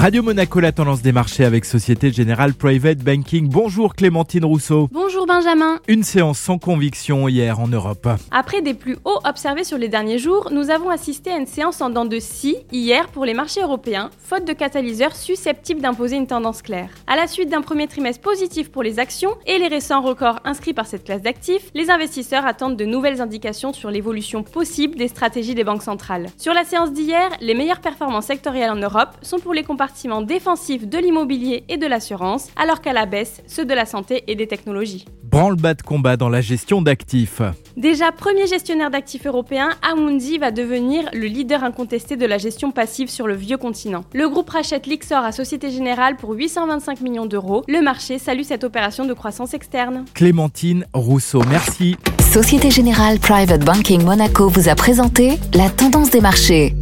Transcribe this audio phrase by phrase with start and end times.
[0.00, 3.50] Radio Monaco, la tendance des marchés avec Société Générale Private Banking.
[3.50, 4.88] Bonjour Clémentine Rousseau.
[4.90, 5.78] Bonjour Benjamin.
[5.88, 8.08] Une séance sans conviction hier en Europe.
[8.30, 11.82] Après des plus hauts observés sur les derniers jours, nous avons assisté à une séance
[11.82, 16.26] en dents de scie hier pour les marchés européens, faute de catalyseurs susceptibles d'imposer une
[16.26, 16.88] tendance claire.
[17.06, 20.72] À la suite d'un premier trimestre positif pour les actions et les récents records inscrits
[20.72, 25.54] par cette classe d'actifs, les investisseurs attendent de nouvelles indications sur l'évolution possible des stratégies
[25.54, 26.28] des banques centrales.
[26.38, 30.88] Sur la séance d'hier, les meilleures performances sectorielles en Europe sont pour les compartiments défensifs
[30.88, 34.46] de l'immobilier et de l'assurance, alors qu'à la baisse, ceux de la santé et des
[34.46, 35.04] technologies.
[35.24, 37.42] Branle-bas de combat dans la gestion d'actifs.
[37.76, 43.08] Déjà premier gestionnaire d'actifs européen, Amundi va devenir le leader incontesté de la gestion passive
[43.08, 44.04] sur le vieux continent.
[44.12, 47.64] Le groupe rachète Lixor à Société Générale pour 825 millions d'euros.
[47.66, 50.04] Le marché salue cette opération de croissance externe.
[50.14, 51.96] Clémentine Rousseau, merci.
[52.32, 56.74] Société Générale Private Banking Monaco vous a présenté la tendance des marchés.